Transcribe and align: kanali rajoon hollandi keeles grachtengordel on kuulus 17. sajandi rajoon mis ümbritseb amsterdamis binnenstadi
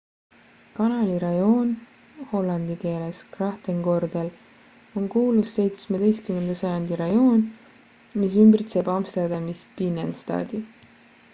kanali 0.77 1.15
rajoon 1.23 1.67
hollandi 2.31 2.77
keeles 2.83 3.19
grachtengordel 3.35 4.31
on 5.01 5.05
kuulus 5.15 5.53
17. 5.59 6.39
sajandi 6.61 6.97
rajoon 7.03 7.45
mis 8.23 8.39
ümbritseb 8.45 8.91
amsterdamis 8.95 9.61
binnenstadi 9.77 10.63